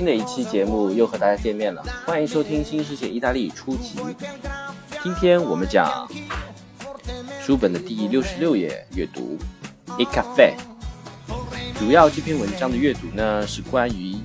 [0.00, 3.98] 新的一期节目又和大家见面了，欢迎收听新世界意大利初级。
[5.02, 6.08] 今天我们讲
[7.38, 9.36] 书本的第六十六页阅读
[9.98, 10.54] ，Il caffè。
[11.78, 14.16] 主要这篇文章的阅读呢是关于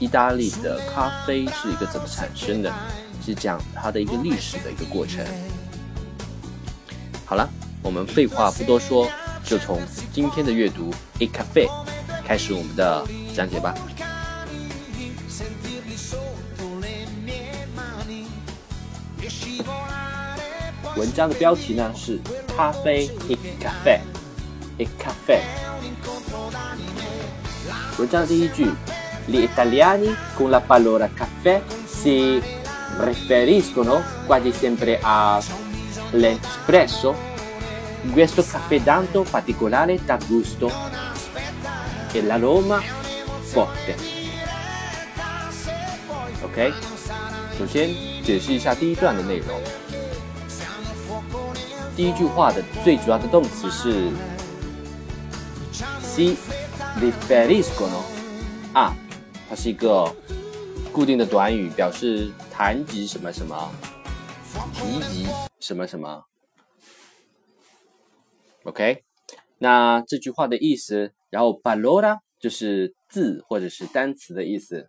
[0.00, 2.74] 意大利的咖啡是一个怎么产生的，
[3.24, 5.24] 是讲它的一个历史的一个过程。
[7.24, 7.48] 好了，
[7.80, 9.08] 我们废话不多说，
[9.44, 9.78] 就从
[10.12, 11.68] 今天的阅读 Il caffè
[12.26, 13.72] 开始我们的讲解吧。
[20.95, 22.19] 文章的标题呢是
[22.55, 23.99] 咖啡 e caffè
[24.77, 25.41] e caffè。
[27.97, 28.71] 文章的第一句，
[29.27, 32.41] Gli italiani con la parola caffè si
[32.99, 36.35] riferiscono quasi sempre all'espresso.
[38.11, 40.71] Questo caffè tanto particolare da gusto
[42.11, 42.81] e l'aroma
[43.41, 43.95] forte.
[46.43, 46.71] OK，
[47.57, 47.89] 首先
[48.23, 49.59] 解释一下第一段的内容。
[51.94, 54.10] 第一句话的最主要的动词是
[56.00, 56.34] si
[56.96, 58.02] riferiscono
[58.72, 58.96] 啊，
[59.46, 60.10] 它是一个
[60.90, 63.70] 固定的短语，表示谈及什么什么，
[64.72, 65.26] 提及
[65.60, 66.24] 什么什么。
[68.64, 69.04] OK，
[69.58, 74.88] 那这句话的意思，然后 parola 就是字或者是单词的意思。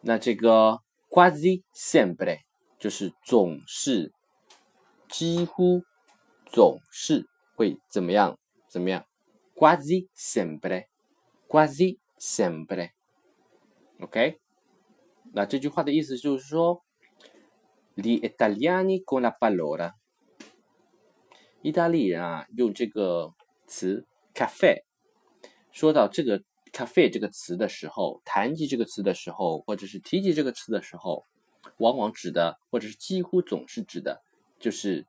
[0.00, 2.38] 那这个 quasi sempre
[2.78, 4.15] 就是总是。
[5.16, 5.82] 几乎
[6.44, 8.38] 总是会怎么样？
[8.68, 9.06] 怎么样
[9.54, 10.88] ？Quasi sempre,
[11.48, 12.90] quasi sempre.
[13.98, 14.38] OK，
[15.32, 16.82] 那这句话的意思就是说
[17.94, 19.94] ，gli italiani con la parola，
[21.62, 23.32] 意大利人啊，用这个
[23.66, 24.82] 词 cafe，
[25.72, 26.42] 说到这个
[26.74, 31.24] cafe 这个词的时候，谈及这个词的时候，或者是提及这个词的时候，
[31.78, 34.22] 往往指的，或者是几乎总是指的。
[34.58, 35.06] 就是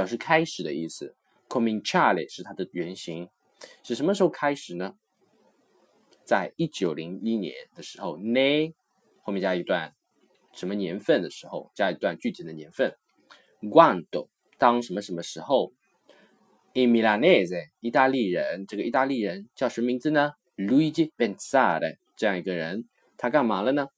[0.00, 1.14] 表示开始的意思
[1.46, 3.28] ，cominciare 是它的原型，
[3.82, 4.94] 是什么时候开始呢？
[6.24, 8.72] 在一九零一年的时候，ne
[9.20, 9.94] 后面加一段
[10.54, 12.96] 什么年份的时候，加一段具体的年份
[13.60, 15.74] ，quando 当什么什么时候
[16.72, 22.88] ，in Milanese 意大利人，这个意大利人叫什么名字呢？Luigi Pensare 这样一个人，
[23.18, 23.88] 他干嘛了呢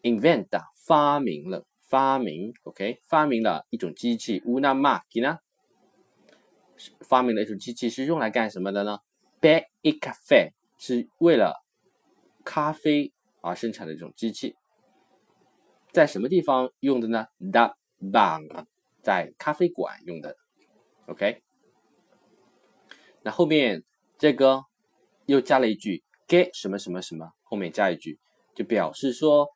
[0.00, 5.40] ？inventa 发明了，发明，OK，发明了一种机器，una macchina。
[7.00, 8.98] 发明了一种机器是用来干什么的呢
[9.40, 11.64] ？Be i cafe 是为了
[12.44, 14.56] 咖啡而生产的一种机器，
[15.92, 18.66] 在什么地方用的呢？The bar
[19.02, 20.36] 在咖啡馆用的。
[21.06, 21.42] OK，
[23.22, 23.82] 那后面
[24.18, 24.64] 这个
[25.26, 28.18] 又加了一句 get 什么什么什么，后面加一句，
[28.54, 29.48] 就表示说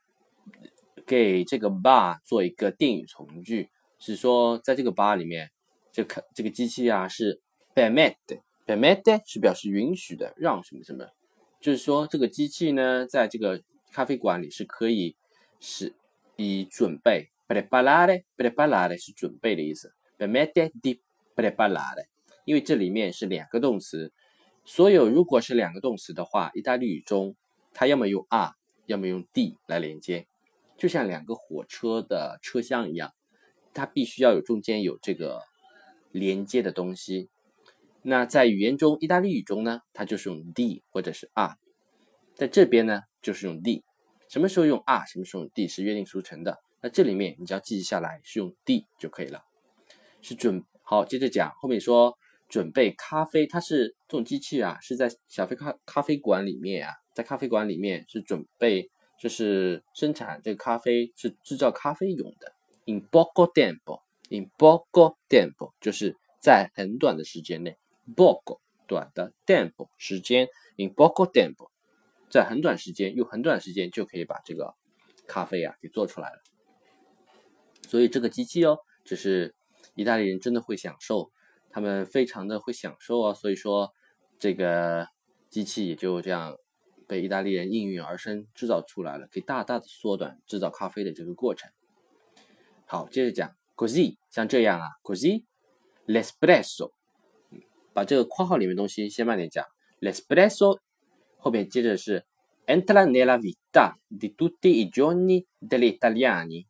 [1.06, 5.53] 给这个 bar 做一个定语从句，是说在这个 bar 里面，
[5.94, 7.41] 这个这个机器啊是
[7.73, 11.08] permit，permit 是表示允许的，让什么什么，
[11.61, 13.62] 就是说这个机器呢，在这个
[13.93, 15.14] 咖啡馆里是可以
[15.61, 15.94] 是
[16.35, 20.52] 以准备 preparare，preparare 是准备的意思 permet
[20.82, 20.99] di
[21.37, 22.06] preparare，
[22.44, 24.12] 因为这里面是两个动词，
[24.64, 27.37] 所有如果是两个动词的话，意大利语中
[27.73, 28.55] 它要么用 are，
[28.87, 30.26] 要么用 d 来连接。
[30.76, 33.12] 就像两个火车的车厢一样，
[33.73, 35.40] 它必须要有中间有这个
[36.14, 37.28] 连接的东西。
[38.02, 41.56] 那在语言中，意大利语中呢，它就是用 d 或者是 r，
[42.34, 43.84] 在这边呢就是用 d。
[44.28, 46.62] 什么时候用 r，什么时候用 d 是约定俗成的。
[46.81, 49.43] 那这里面你只要记下来是用 d 就可以了。
[50.22, 52.16] 是准好，接着讲后面说
[52.49, 58.90] 准备咖啡，它是这种机器啊，是在小啡咖咖啡馆里面啊，在咖啡馆里面是准备。
[59.16, 62.52] 就是生产这个咖啡是制造咖啡用的。
[62.84, 63.50] In poco
[64.35, 67.79] In poco tempo，就是在很短的时间内。
[68.17, 68.59] poco
[68.89, 71.71] 短的 tempo 时间，in poco tempo，
[72.29, 74.75] 在很短时间用很短时间就可以把这个
[75.29, 76.43] 咖啡啊给做出来了。
[77.89, 79.55] 所以这个机器哦，就是
[79.95, 81.31] 意大利人真的会享受，
[81.71, 83.35] 他们非常的会享受啊。
[83.35, 83.93] 所以说
[84.39, 85.09] 这个
[85.49, 86.57] 机器也就这样。
[87.07, 91.71] 被意大利人应运而生制造出来了，可以大大的缩短制造咖啡的这个过程。
[92.87, 96.93] 好，接着讲，così 像这样啊，così，l'espresso，
[97.93, 99.65] 把这个括号里面东西先慢点讲
[100.00, 100.79] ，l'espresso
[101.38, 102.25] 后面接着是
[102.67, 106.67] entra nella vita di tutti i giorni degli italiani。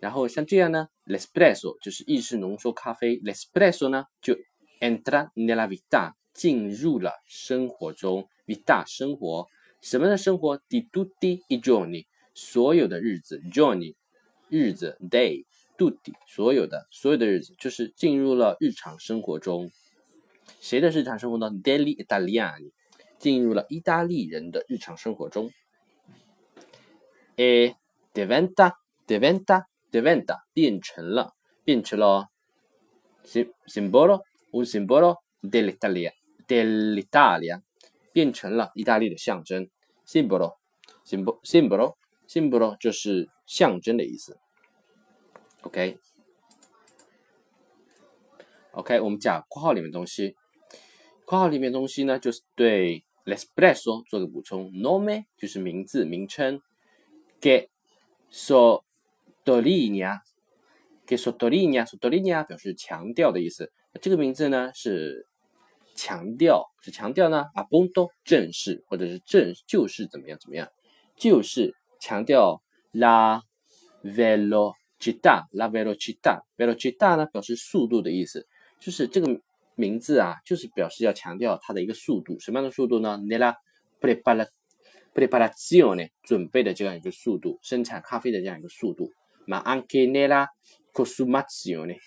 [0.00, 4.36] 然后像这样呢，l'espresso 就是意式浓缩咖啡，l'espresso 呢就
[4.80, 6.12] entra nella vita。
[6.36, 9.46] 进入了生活中，vita 生活
[9.80, 12.04] 什么的生活？di tutti i giorni
[12.34, 13.94] 所有的日子，giorni
[14.48, 15.44] 日子，day
[15.76, 19.70] tutti 所有的所有的日子就是进入了日常生活中。
[20.60, 22.70] 谁的日常生活呢？Daily Italian
[23.18, 25.50] 进入了意大利人的日常生活中。
[27.36, 27.74] e
[28.14, 28.72] diventa
[29.06, 31.34] diventa diventa 变成了
[31.64, 32.30] 变成了
[33.66, 34.22] simbolo
[34.52, 36.12] un simbolo dell'Italia。
[36.46, 37.60] dell'Italia
[38.12, 39.68] 变成了意大利的象征
[42.28, 44.38] symbol 就是象征的意思。
[45.62, 45.98] Ok
[48.72, 50.36] ok 我们讲括号里面东西。
[51.24, 54.70] 括号里面东西呢就是对 lesbre 说做个补充。
[54.72, 56.60] Nome 就是名字名称。
[57.40, 57.68] Ges
[58.30, 58.84] so
[59.44, 60.20] dolion
[61.06, 63.72] ges so dolion so dolion 表示强调的意思。
[64.00, 65.26] 这个名字呢是
[65.94, 70.68] 强调是强调呢 a b o n d o 正式或者是正就是怎么样怎么样
[71.16, 72.62] 就是强调
[72.92, 73.40] la
[74.02, 78.46] velocità，la velocità，velocità 呢表示速度的意思，
[78.80, 79.40] 就是这个
[79.74, 83.56] 名字啊，就是表示要强调它的一个速度，什么样的速度呢？nella
[85.14, 89.12] preparazione 准备的这样一个速度，生产咖啡的这样一个速度
[89.46, 90.46] ，ma anche nella
[90.92, 91.98] consumazione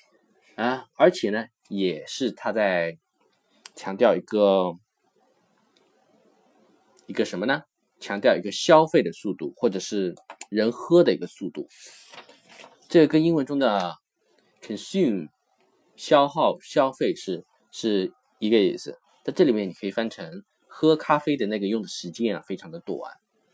[0.56, 2.98] 啊，而且呢也是它在。
[3.76, 4.74] 强调一个
[7.06, 7.64] 一个什么呢？
[8.00, 10.16] 强调一个消费的速度，或者是
[10.50, 11.68] 人喝的一个速度。
[12.88, 13.96] 这个跟英文中的
[14.62, 15.28] consume
[15.96, 18.98] 消耗、消费是是一个意思。
[19.24, 22.98] 在这里面，你可以翻成喝咖啡的那个用的时间啊，非常的短。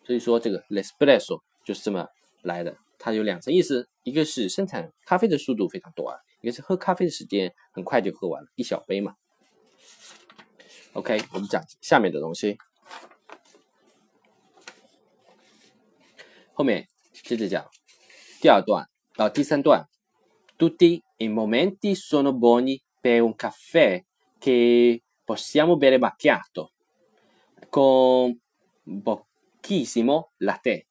[0.05, 2.07] 所以说，这个 l'espresso 就是这么
[2.43, 2.77] 来的。
[2.97, 9.15] 它有两层意思：一个是生产咖啡的速度非常短，一个是喝咖啡的时间很快就喝完了，一小杯嘛。
[10.93, 12.57] OK，我们讲下面的东西。
[16.54, 17.68] 后面接着讲
[18.40, 19.86] 第二段到第三段。
[20.56, 24.04] Tutti i momenti sono buoni per un caffè
[24.38, 26.72] che possiamo bere macchiato
[27.70, 28.38] con
[29.02, 30.88] pochissimo latte.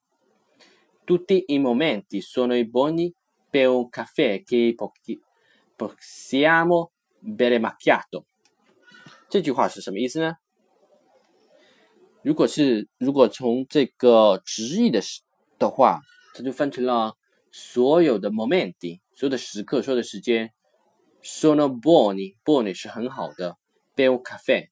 [1.06, 3.14] Tutti i momenti sono buoni
[3.48, 4.76] per un caffè che
[5.76, 8.26] possiamo bere macchiato.
[9.30, 10.38] 这句话是什么意思呢？
[12.24, 15.22] 如果是如果从这个直译的时
[15.65, 16.01] 的话，
[16.35, 17.17] 它就翻成了
[17.51, 20.53] 所有的 momenti，所有的时刻，所有的时间。
[21.23, 23.57] Sono buoni，buoni 是很好的。
[23.97, 24.69] Bel caffè，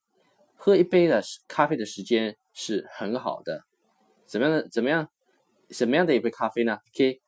[0.54, 3.64] 喝一杯的咖啡的时间是很好的。
[4.26, 4.68] 怎么样的？
[4.68, 5.08] 怎么样？
[5.70, 7.20] 什么样的一杯咖啡呢？Che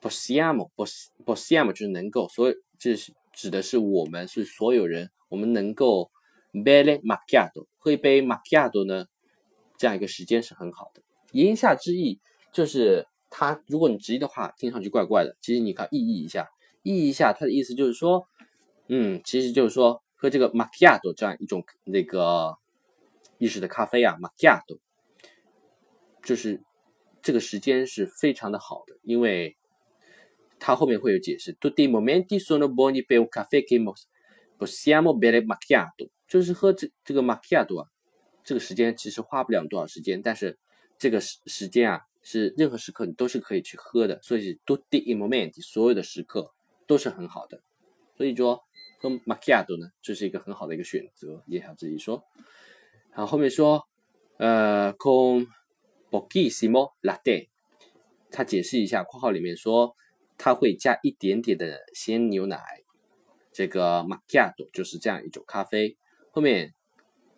[0.00, 5.10] possiamo，possiamo 就是能够，所以这是指的是我们是所有人。
[5.28, 6.12] 我们能够
[6.52, 9.06] bere macchiato 喝一杯 macchiato 呢，
[9.76, 11.02] 这样一个时间是很好的。
[11.32, 12.20] 言下之意
[12.52, 15.36] 就是它，如果你直译的话，听上去怪怪的。
[15.40, 16.48] 其实你看意译一下，
[16.82, 18.26] 意译一下，它的意思就是说，
[18.88, 22.56] 嗯，其实就是说喝这个 macchiato 这样一种那个
[23.38, 24.78] 意式的咖啡啊，macchiato，
[26.22, 26.62] 就是
[27.20, 29.56] 这个时间是非常的好的，因为
[30.58, 31.54] 它后面会有解释。
[31.54, 33.78] tutti momenti sono buoni per un caffè che
[34.58, 37.88] possiamo bere macchiato，就是喝这这个 macchiato 啊，
[38.42, 40.58] 这个时间其实花不了多少时间，但是
[40.98, 42.02] 这个时时间啊。
[42.20, 46.52] 是任何时刻你都是可以去喝的，所以 tutti i momenti 所有的时刻
[46.86, 47.62] 都是很好的，
[48.18, 48.62] 所以说
[48.98, 52.22] 喝 macchiato 呢，这是一个很好的一个选择，也想自己说。
[53.14, 53.88] 然后面说，
[54.36, 55.46] 呃，con
[56.10, 57.48] pochissimo latte，
[58.30, 59.96] 他解释一下括号里面说
[60.36, 62.60] 他会加一点点的鲜牛奶，
[63.52, 65.96] 这个 macchiato 就是这样一种咖啡。
[66.30, 66.74] 后面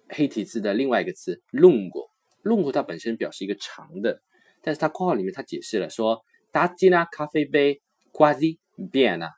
[0.08, 2.09] 黑体字的另外一个词 lungo
[2.42, 4.20] lungo 它本身表示一个长的。
[4.62, 7.80] 但是它括号里面它解释了说，大吉拉咖啡杯
[8.12, 8.58] quasi
[8.92, 9.30] piena，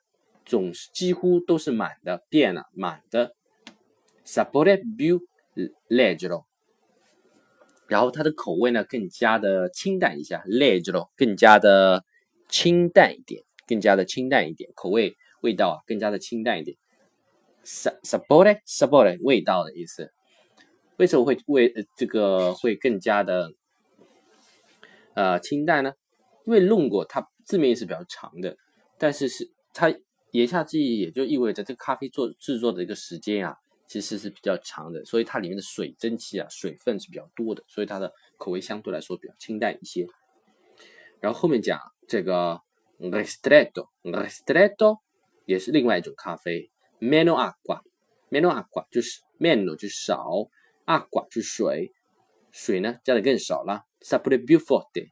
[0.45, 3.35] 总是几乎都是满的变了满的
[4.27, 5.21] ，sapore più
[5.89, 6.45] leggero，
[7.87, 12.05] 然后它的口味呢更加的清淡一下，leggero 更加的
[12.49, 16.77] 清淡一点，更加的清淡一点，口味味道啊更加的清淡一点
[17.63, 20.13] ，s sapore sapore 味道的意思，
[20.99, 23.55] 为什么会味这个会更加的？
[25.15, 25.93] 呃，清淡呢？
[26.47, 28.57] 因为弄过它字面意思比较长的，
[28.97, 29.95] 但是是它
[30.31, 33.55] 言下之意也就意味着这个咖啡做制作的一个时间啊，
[33.87, 40.07] 其实是比较长的，所以它里面的水蒸气啊，水分是比较多的，所以它的口味相对来说比较清淡一些。
[41.21, 42.59] 然后后面讲这个
[42.99, 45.01] ristretto，ristretto
[45.45, 46.71] 也是另外一种咖啡
[47.01, 50.49] ，meno acqua，meno acqua 就是 meno 就少
[50.87, 51.93] ，acqua 是水，
[52.51, 53.85] 水呢加的更少了。
[54.01, 55.11] Sapore più forte，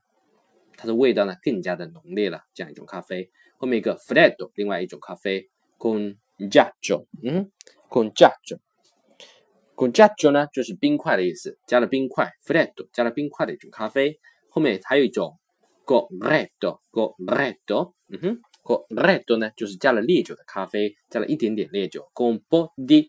[0.76, 3.30] 它的味道呢更加的浓烈了，这样一种咖啡。
[3.56, 5.48] 后面一个 freddo，另外一种咖啡
[5.78, 7.52] ，con ghiaccio，嗯
[7.88, 14.18] ，con ghiaccio，con ghiaccio 呢就是冰块的意思，加了冰块，freddo 加了冰块的一种咖啡。
[14.48, 15.38] 后面还有一种
[15.86, 23.08] corretto，corretto，嗯哼，corretto 呢就是加了烈酒的咖啡，加了一点点烈酒，con po' di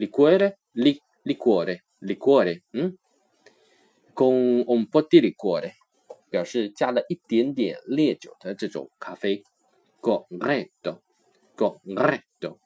[0.00, 2.96] liquore，liquore，liquore，嗯。
[4.14, 5.74] con un po' di liquore，
[6.30, 9.42] 表示加了一点点烈酒的这种咖啡。
[10.00, 12.58] corretto，corretto，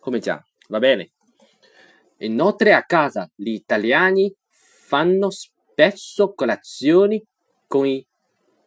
[0.00, 7.24] 后面讲，va bene。Inoltre a casa gli italiani fanno spesso colazioni
[7.66, 8.04] con i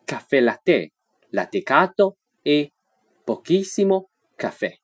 [0.05, 0.93] caffè latte,
[1.30, 2.73] Latte caldo e
[3.25, 4.78] pochissimo caffè。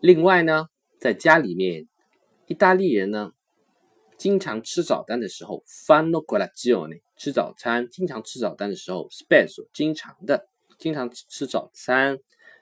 [0.00, 1.88] 另外呢，在家里面，
[2.46, 3.32] 意大利人呢，
[4.16, 10.48] 经常吃早餐的时候，fanno colazione，吃早餐，经常吃早餐的时候，spesso，经常的，
[10.78, 12.18] 经常吃早餐，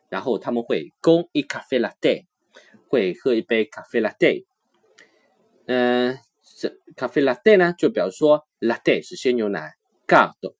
[0.08, 2.26] 然后他们会 con i caffè latte，
[2.88, 4.44] 会喝一杯 caffè latte。
[5.66, 9.74] 嗯，这 caffè latte 呢，就表示说 latte 是鲜牛奶
[10.06, 10.54] ，caldo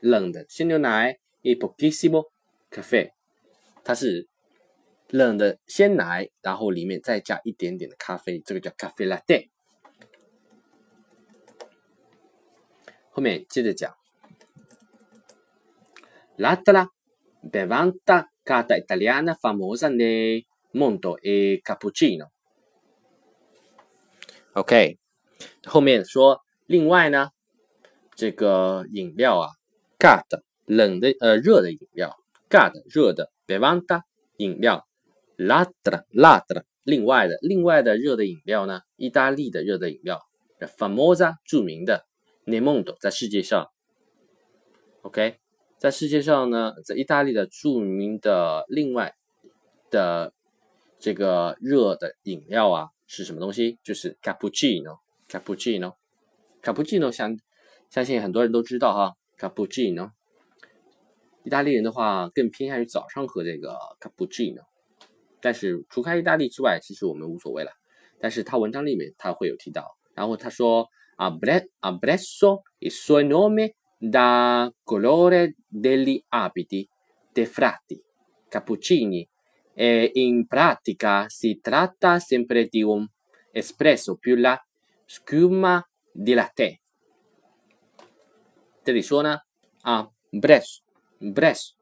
[0.00, 2.30] 冷的鲜牛奶，e pochissimo
[2.70, 3.10] caffè，
[3.84, 4.28] 它是。
[5.12, 9.48] 冷的鲜奶，然后里面再加一点点的咖啡，这个叫咖啡 latte。
[13.10, 13.92] 后面接着讲
[16.36, 16.88] ，latte la
[17.42, 22.28] bevanda carta italiana famosa nel mondo è cappuccino。
[24.52, 24.96] OK，
[25.66, 27.30] 后面说，另外呢，
[28.14, 29.50] 这个饮料啊
[29.98, 32.16] ，carta 冷的呃热的饮料
[32.48, 34.02] ，carta 热的，bevanda
[34.36, 34.86] 饮料。
[35.42, 38.82] 拉的拉的，另外的另外的热的饮料呢？
[38.96, 40.20] 意大利的热的饮料
[40.76, 42.04] ，famosa 著名的
[42.44, 43.70] n e m o n d o 在世界上
[45.00, 45.38] ，OK，
[45.78, 49.14] 在世界上呢，在意大利的著名的另外
[49.90, 50.34] 的
[50.98, 53.78] 这个热的饮料啊，是什么东西？
[53.82, 57.38] 就是 cappuccino，cappuccino，cappuccino 相
[57.88, 60.10] 相信很多人都知道哈，cappuccino，
[61.43, 64.63] 意大利人的话更偏向于早上喝这个 cappuccino。
[65.41, 67.71] 但是除开意大利之外，其实我们无所谓了。
[68.19, 76.87] 但是他文章里面他会有提到，然后他说啊，bre abresso il suo nome da colore degli abiti
[77.31, 78.01] dei frati
[78.49, 79.27] cappuccini
[79.73, 83.07] e in pratica si tratta sempre di un
[83.51, 84.57] espresso più la
[85.05, 86.79] schiuma di latte。
[88.83, 89.39] 这里说呢
[89.81, 90.09] 啊
[91.20, 91.72] Bress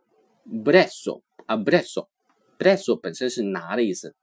[0.44, 4.16] Bresso 啊 Bresso，Bresso 本身是拿的意思。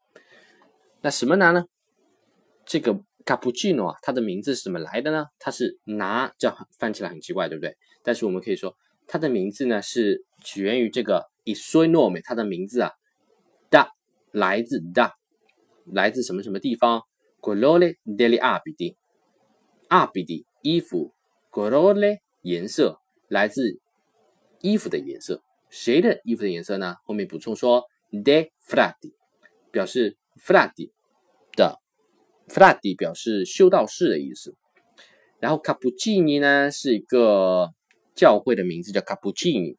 [1.01, 1.65] 那什么拿呢？
[2.65, 5.27] 这个 Cappuccino 啊，它的名字是怎么来的呢？
[5.39, 7.77] 它是拿，这样翻起来很奇怪，对不对？
[8.03, 8.75] 但是我们可以说
[9.07, 12.91] 它的名字呢，是起源于这个 Isonome 它的名字啊
[13.69, 13.89] ，，da，
[14.31, 15.13] 来自 da，，
[15.85, 17.03] 来自什么什么地方
[17.39, 21.13] ，gorole delle Abidi，Abidi 衣服
[21.51, 23.79] ，gorole 颜色，来自。
[24.65, 25.43] 衣服的颜色。
[25.69, 26.95] 谁的衣服的颜色呢？
[27.03, 29.13] 后面补充说 de frati，
[29.71, 30.91] 表示 frati
[31.55, 31.79] 的。
[32.47, 34.55] Frati 表示修道士的意思，
[35.39, 37.73] 然后 Cappuccini 呢是一个
[38.13, 39.77] 教会的名字，叫 Cappuccini。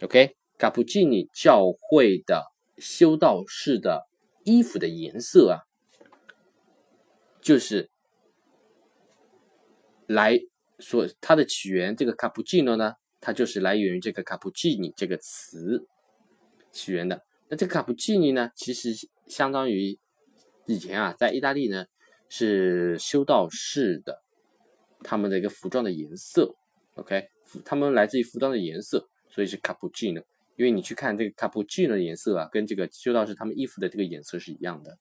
[0.00, 2.44] OK，Cappuccini 教会的
[2.78, 4.06] 修道士的
[4.44, 5.66] 衣服的颜色啊，
[7.40, 7.90] 就是
[10.06, 10.38] 来
[10.78, 11.96] 说它的起源。
[11.96, 15.86] 这个 Cappuccino 呢，它就是来源于这个 Cappuccini 这个词
[16.70, 17.24] 起源的。
[17.48, 18.90] 那这个 Cappuccini 呢，其实
[19.26, 19.98] 相当于
[20.66, 21.86] 以前啊，在意大利呢。
[22.26, 24.22] 是修道士的，
[25.04, 26.56] 他们的一个服装的颜色
[26.94, 27.28] ，OK，
[27.64, 30.24] 他们来自于服装的颜色，所以是 Cappuccino。
[30.56, 34.98] 因为你去看这个 Cappuccino 的颜色啊，跟这个修道士他们衣服的这个颜色是一样的。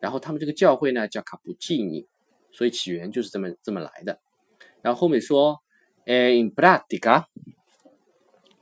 [0.00, 2.06] 然后他们这个教会呢叫 Cappuccini，
[2.50, 4.20] 所以起源就是这么这么来的。
[4.82, 5.62] 然后后面说，
[6.04, 7.24] 呃，in pratica，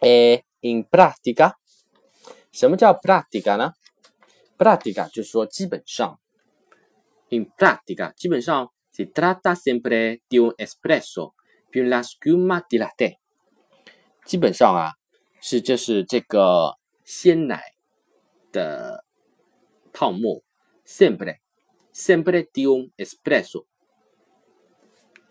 [0.05, 1.55] 呃，in pratica，
[2.53, 3.73] 什么叫 pratica 呢
[4.59, 6.21] ？pratica 就是说基本上。
[7.31, 11.35] In pratica，基本上 si tratta sempre di un espresso
[11.71, 13.19] più la schiuma di latte。
[14.27, 14.93] 基本上啊，
[15.41, 17.63] 是就是这个鲜奶
[18.53, 19.05] 的
[19.93, 20.43] 泡沫。
[20.85, 21.39] Sempre
[21.95, 23.65] sempre di un espresso。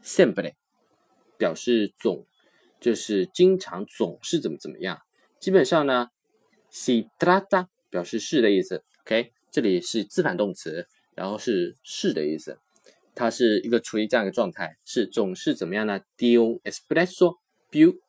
[0.01, 0.55] Sempre
[1.37, 2.25] 表示总，
[2.83, 4.99] 就是经常总是怎么怎么样。
[5.39, 6.09] 基本上呢
[6.69, 8.83] ，si trata 表示是的意思。
[9.05, 10.85] OK，这里是自反动词。
[11.15, 12.57] 然后是是的意思，
[13.13, 17.37] 它是一个处于这样一个状态，是总是怎么样呢？D O espresso
[17.69, 17.99] più，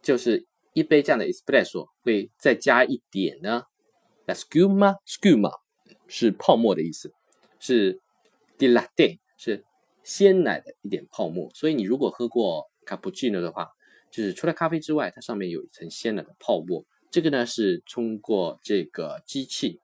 [0.00, 3.64] 就是一杯这样的 espresso 会再加一点呢
[4.26, 5.50] ，la scuma scuma
[6.06, 7.12] 是泡沫的意思，
[7.58, 8.00] 是
[8.56, 9.64] di latte 是
[10.04, 11.50] 鲜奶的一点泡沫。
[11.52, 13.72] 所以你如果喝过 cappuccino 的话，
[14.14, 16.86] 就是除了咖啡之外，它上面有一层鲜奶的泡沫。
[17.10, 19.80] 这个呢是通过这个机器。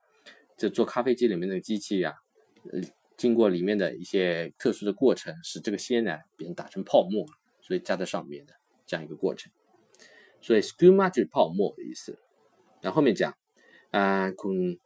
[0.57, 2.13] 这做咖啡机里面的机器呀，
[2.71, 2.79] 呃，
[3.17, 7.25] 经过里面的一些特殊的过程，使这个鲜奶变打成泡沫，
[7.61, 8.53] 所以加在上面的
[8.85, 9.51] 这样一个过程。
[10.39, 12.17] 所以 scuma 就是泡沫的意思。
[12.79, 13.35] 然后后面讲，
[13.89, 14.79] 啊，con，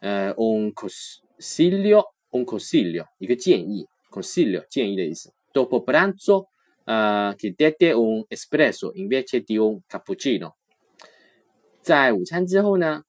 [0.00, 5.32] 呃，un consiglio，un consiglio，一个建议，consiglio 建议的意思。
[5.54, 6.48] Dopo pranzo，
[6.88, 10.54] 呃，chiedete un espresso invece di un cappuccino。
[11.82, 13.02] 在午餐之后呢？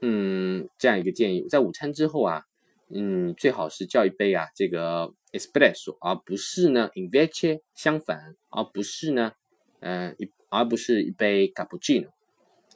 [0.00, 2.44] 嗯，这样一个建议，在午餐之后啊，
[2.88, 9.32] 嗯，最好是叫一杯啊，这个 espresso，而不是呢 invece，相反，而不是呢，
[9.80, 12.08] 呃，一而不是一杯 cappuccino，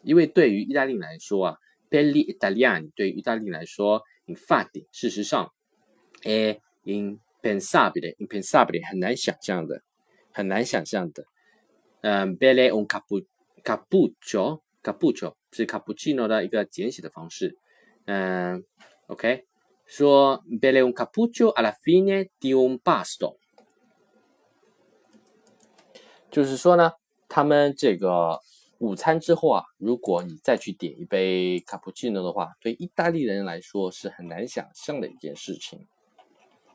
[0.02, 1.56] 因为对于意大利来说啊
[1.88, 5.50] ，per gli italiani，对于意大利来说，infatti，事实上，
[6.24, 9.82] 哎，impensabile，impensabile，很难想象的，
[10.34, 11.24] 很难想象的，
[12.02, 15.34] 嗯，bere un cappuccio，cappuccio。
[15.56, 17.56] 是 cappuccino 的一个简写的方式，
[18.06, 18.64] 嗯
[19.06, 19.46] ，OK，
[19.86, 23.36] 说 bele un cappuccio alla fine di un pasto，
[26.28, 26.90] 就是说呢，
[27.28, 28.40] 他们这个
[28.78, 35.86] 午餐之后啊，如果你再去点一杯 cappuccino 的话，对意大利人来说是很难想象的一件事情。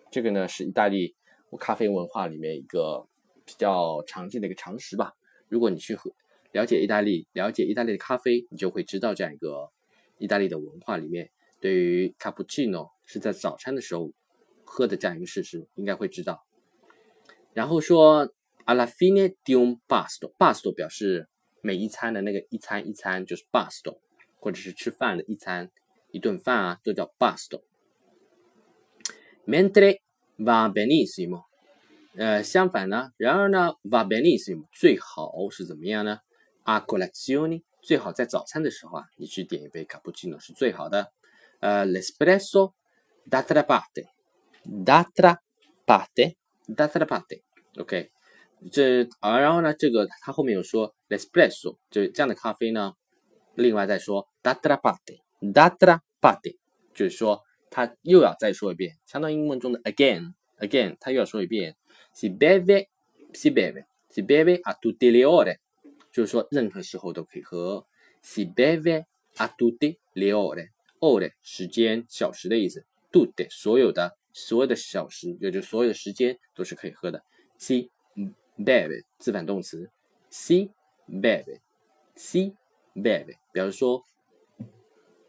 [0.09, 1.17] 这个呢是意大利
[1.59, 3.08] 咖啡文化里面一个
[3.49, 5.13] 比较常见的一个常识吧。
[5.47, 6.11] 如果你去喝。
[6.51, 9.69] 了解意大利，了解意大利的咖啡，你就会知道这样一个
[10.17, 14.11] 意大利的文化里面，对于 cappuccino 是在早餐的时候
[14.65, 16.43] 喝的这样一个事实，应该会知道。
[17.53, 18.33] 然后说
[18.65, 21.27] alla fine di un pasto，pasto 表示
[21.61, 23.99] 每一餐的那个一餐一餐就是 pasto，
[24.39, 25.69] 或者是吃饭的一餐
[26.11, 27.61] 一顿饭啊，都叫 pasto。
[29.45, 30.01] mentre
[30.37, 31.45] va benissimo，
[32.15, 36.19] 呃，相反呢，然而呢，va benissimo 最好是怎么样呢
[36.63, 41.11] ？a colazione 最好在早餐的时候啊，你去点一杯 cappuccino 是最好的。
[41.59, 42.73] 呃，l'espresso
[43.29, 45.37] d'altra parte，d'altra
[45.85, 48.09] parte，d'altra parte，OK。
[48.71, 52.93] 这啊，然后呢，这个他后面有说 l'espresso 就这样的咖啡呢，
[53.55, 56.57] 另外再说 d'altra parte，d'altra parte，
[56.93, 61.75] 就是说他又要再说一遍，相当于英文中的 again，again，他又要说一遍。
[62.19, 65.59] Si beve，si beve，si beve a tutte le ore。
[66.11, 67.87] 就是说，任何时候都可以喝。
[68.21, 69.05] Si beve
[69.37, 72.85] a tutte le ore，ore 时间、小时的意思。
[73.09, 77.23] tutte 所有的所有的小时，也就所有的时间都是可以喝的。
[77.57, 77.89] si
[78.57, 79.89] beve 自反动词
[80.29, 80.71] ，si
[81.07, 81.61] beve
[82.17, 82.53] si
[82.95, 84.03] beve 表示说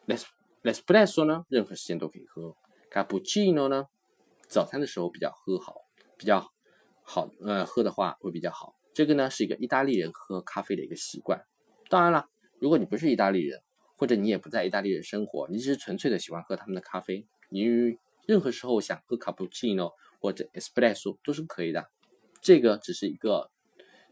[0.08, 0.24] ，les
[0.64, 2.56] l'espresso 呢，任何时间都可以喝
[2.90, 3.86] ，cappuccino 呢，
[4.48, 5.76] 早餐的时候比较喝好，
[6.18, 6.50] 比较
[7.12, 8.76] 好呃喝的话会比较好。
[8.94, 11.44] 这个呢是一个意大利人喝咖啡的一个习惯。
[11.88, 12.26] 当然了，
[12.60, 13.60] 如果你不是意大利人，
[13.96, 17.64] 或者你也不在意大利人生活，你只是纯粹的喜欢喝他们的咖啡，你
[18.28, 21.84] 任何时候想喝卡布奇诺或者 espresso 都是可以的。
[22.40, 23.50] 这个只是一个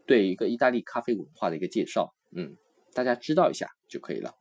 [0.05, 2.57] 对一个意大利咖啡文化的一个介绍，嗯，
[2.93, 4.33] 大家知道一下就可以了。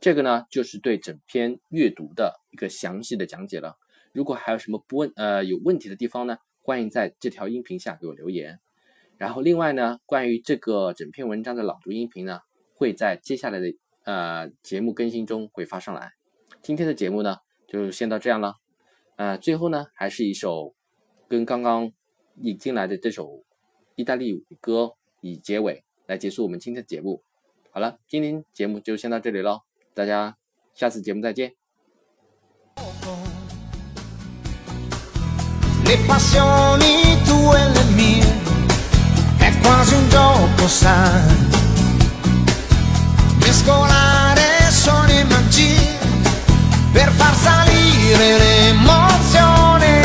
[0.00, 3.76] 这个呢就是对整篇阅读的一个详细的讲解了。
[4.12, 8.58] 如果还有什么不问呃有问题的地方呢，欢迎在这条音频下给我留言。
[9.16, 12.40] 然后另外呢，关于这个整篇文章的朗读音频呢。
[12.78, 13.74] 会在接下来的
[14.04, 16.12] 呃节目更新中会发上来。
[16.60, 18.56] 今天的节目呢就先到这样了。
[19.16, 20.74] 呃，最后呢还是一首
[21.26, 21.90] 跟刚刚
[22.42, 23.44] 引进来的这首
[23.94, 27.22] 意大利歌以结尾来结束我们今天的节目。
[27.70, 29.60] 好了，今天节目就先到这里喽，
[29.94, 30.36] 大家
[30.74, 31.65] 下次节目再见。
[43.38, 45.98] Mescolare suoni e magie
[46.92, 50.02] per far salire l'emozione,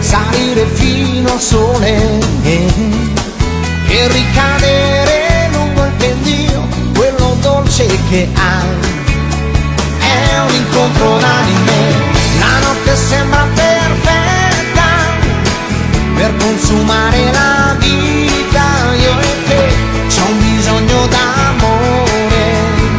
[0.00, 2.20] salire fino al sole.
[3.94, 8.62] E ricadere lungo il pendio, quello dolce che ha.
[9.98, 11.94] È un incontro d'anime,
[12.38, 14.02] la notte sembra perfetta.
[14.02, 14.11] per
[16.72, 18.64] consumare la vita,
[18.98, 19.74] io e te,
[20.08, 22.54] c'è un bisogno d'amore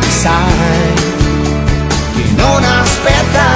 [0.10, 0.94] sai
[2.16, 3.48] che non aspetta,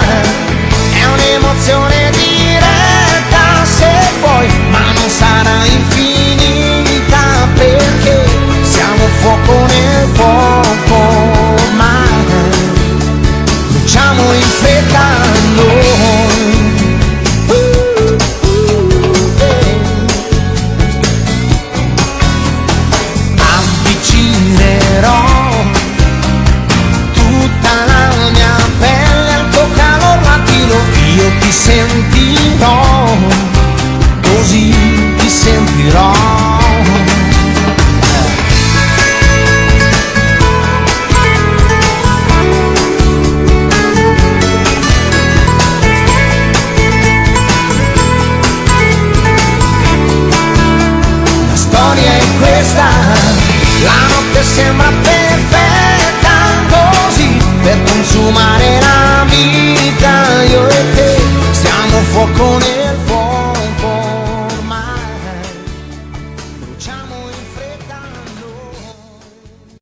[0.91, 7.21] è un'emozione diretta se vuoi, ma non sarà infinita
[7.53, 8.25] perché
[8.63, 11.93] siamo fuoco nel fuoco, ma
[13.69, 15.26] bruciamo in fretta